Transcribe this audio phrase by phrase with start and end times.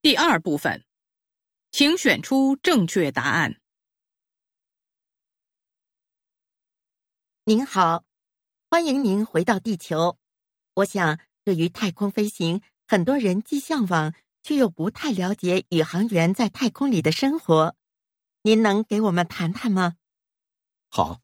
[0.00, 0.84] 第二部分，
[1.72, 3.60] 请选出正确答案。
[7.42, 8.04] 您好，
[8.70, 10.16] 欢迎您回到地球。
[10.74, 14.14] 我想，对于太空飞行，很多人既向往，
[14.44, 17.74] 却又不太了解宇航员在太空里的生活。
[18.42, 19.96] 您能给我们谈谈吗？
[20.90, 21.20] 好，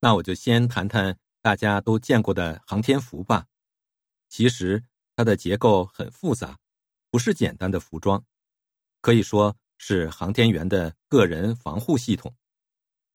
[0.00, 3.46] 那我就先谈谈大家都见过的航天服吧。
[4.30, 6.58] 其实它的结构很复杂，
[7.16, 8.22] 不是简单的服装，
[9.00, 12.34] 可以说是航天员的个人防护系统。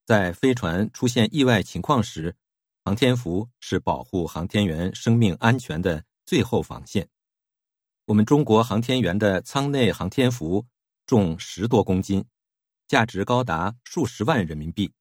[0.08, 2.36] 在飞船出现意外情况时，
[2.84, 7.08] 航天服是保护航天员生命安全的最后防线。
[8.05, 10.66] 我们中国航天员的舱内航天服
[11.05, 12.26] 重十多公斤，
[12.88, 14.91] 价值高达数十万人民币。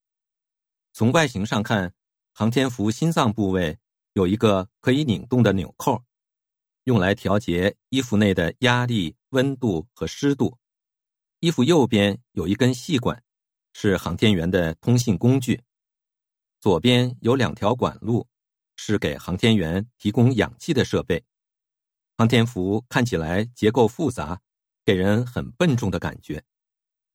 [0.92, 1.94] 从外形上看，
[2.34, 3.78] 航天服心脏部位
[4.12, 6.04] 有一个可以拧动的纽扣，
[6.84, 10.58] 用来调节衣服内的压力、温度和湿度。
[11.40, 13.22] 衣服右边有一根细管，
[13.72, 15.56] 是航天员的通信工具；
[16.60, 18.26] 左边有两条管路，
[18.76, 21.24] 是给航天员提供氧气的设备。
[22.16, 24.40] 航天服看起来结构复杂，
[24.84, 26.42] 给人很笨重的感觉，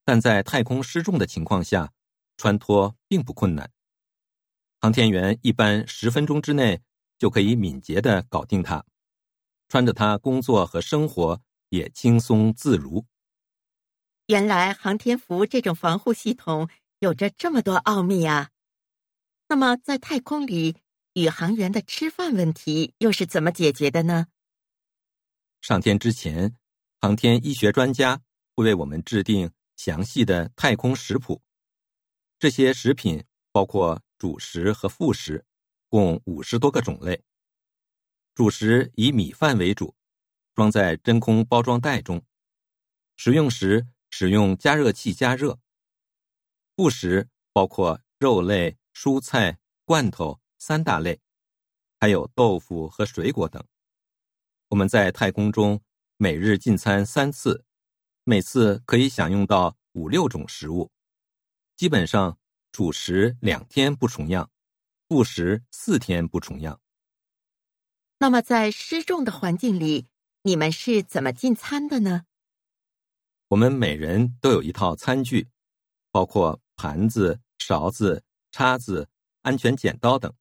[0.04, 1.92] 但在太空失重的情况下。
[2.38, 3.72] 穿脱并不困难，
[4.82, 6.82] 航天员一般十分钟之内
[7.18, 8.86] 就可以敏捷的搞定它，
[9.68, 13.06] 穿着它工作和生活也轻松自如。
[14.28, 18.50] 原来航天服这种防护系统有着这么多奥秘啊！
[19.48, 20.78] 那么在太空里，
[21.14, 24.28] 宇航员的吃饭问题又是怎么解决的呢？
[25.62, 26.56] 上天之前，
[27.00, 28.22] 航天医学专家
[28.56, 31.42] 会为我们制定详细的太空食谱。
[32.40, 35.46] 这些食品包括主食和副食，
[35.90, 37.24] 共五十多个种类。
[38.36, 39.96] 主食以米饭为主，
[40.54, 42.22] 装在真空包装袋中。
[43.16, 45.58] 食用时使用加热器加热。
[46.76, 51.22] 副食包括肉类、蔬菜、罐头三大类，
[51.98, 53.66] 还有豆腐和水果等。
[54.68, 55.82] 我们在太空中
[56.18, 57.64] 每日进餐三次，
[58.26, 60.92] 每次可以享用到五六种食物。
[61.78, 62.38] 基本上，
[62.74, 64.52] 主食两天不重样，
[65.08, 66.78] 副食四天不重样。
[68.18, 70.08] 那么，在失重的环境里，
[70.44, 72.26] 你们是怎么进餐的呢？
[73.50, 75.50] 我们每人都有一套餐具，
[76.12, 79.10] 包括盘子、勺子、叉子、
[79.42, 80.34] 安全剪刀等。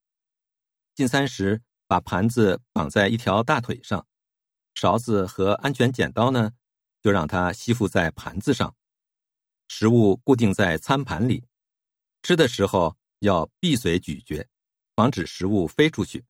[0.94, 4.06] 进餐时，把盘子绑在一条大腿上，
[4.74, 6.52] 勺子和安全剪刀呢，
[7.02, 8.74] 就让它吸附在盘子上。
[9.66, 11.44] 食物固定在餐盘里，
[12.22, 14.46] 吃的时候要闭嘴咀嚼，
[14.94, 16.24] 防止食物飞出去。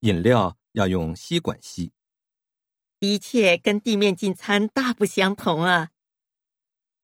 [0.00, 1.90] 饮料要用吸管吸。
[3.00, 5.90] 的确，跟地面进餐大不相同啊。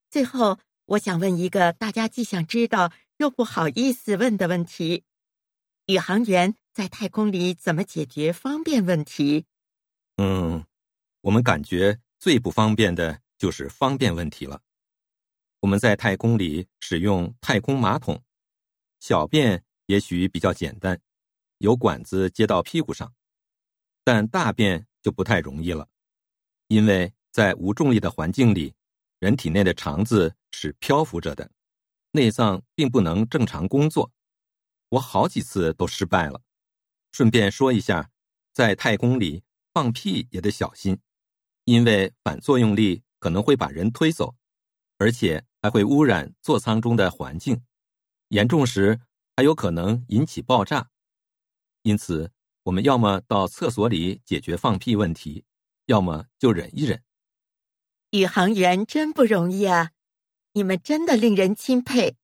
[0.09, 5.05] 最后，我想问一个大家既想知道又不好意思问的问题：
[5.87, 9.47] 宇航员在太空里怎么解决方便问题？
[10.17, 10.65] 嗯，
[11.21, 14.63] 我们感觉最不方便的就是方便问题了。
[15.61, 18.23] 我们在太空里使用太空马桶，
[18.99, 20.99] 小便也许比较简单，
[21.59, 23.13] 有管子接到屁股上，
[24.05, 25.89] 但大便就不太容易了，
[26.69, 28.75] 因为在无重力的环境里，
[29.19, 31.51] 人体内的肠子是漂浮着的，
[32.13, 34.11] 内脏并不能正常工作，
[34.89, 36.43] 我好几次都失败了。
[37.13, 38.11] 顺便说一下，
[38.53, 40.99] 在太空里放屁也得小心，
[41.65, 44.37] 因为反作用力可能会把人推走，
[44.99, 45.45] 而且。
[45.63, 47.63] 还会污染座舱中的环境，
[48.29, 48.99] 严重时
[49.37, 50.91] 还有可能引起爆炸。
[51.83, 52.33] 因此，
[52.65, 55.45] 我们要么到厕所里解决放屁问题，
[55.87, 57.03] 要么就忍一忍。
[58.11, 59.93] 宇航员真不容易啊！
[60.53, 62.17] 你们真的令人钦佩。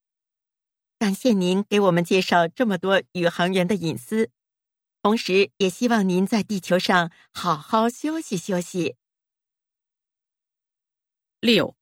[0.98, 4.30] 感谢您给我们介绍这么多宇航员的隐私，
[5.02, 8.96] 同时也希望您在地球上好好休息休息。
[11.40, 11.76] 六。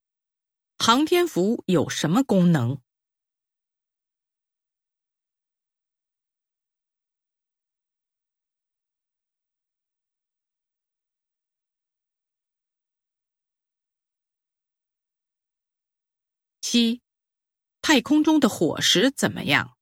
[0.77, 2.79] 航天服有什么功能？
[16.75, 17.03] 七，
[17.83, 19.77] 太空中的伙食怎么样？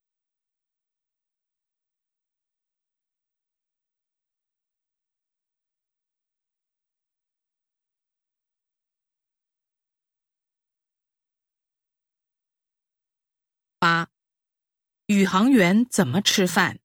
[13.79, 14.11] 八，
[15.07, 16.82] 宇航员怎么吃饭？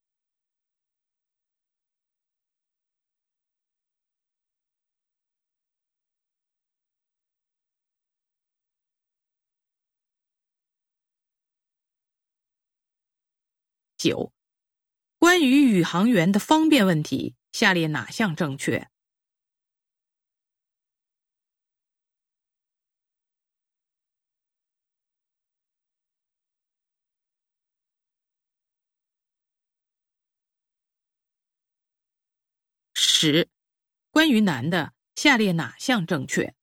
[13.98, 14.32] 九，
[15.18, 18.88] 关于宇航员的方便问题，下列哪项正确？
[32.94, 33.50] 十，
[34.12, 36.56] 关于男的，下列哪项正确？